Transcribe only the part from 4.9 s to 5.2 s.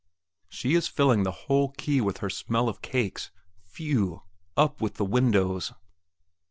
the